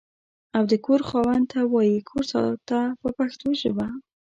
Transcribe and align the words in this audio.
او 0.57 0.63
د 0.71 0.73
کور 0.85 1.01
خاوند 1.09 1.45
ته 1.51 1.59
وایي 1.73 1.97
کور 2.09 2.23
ساته 2.33 2.79
په 3.01 3.07
پښتو 3.17 3.47
ژبه. 3.61 3.87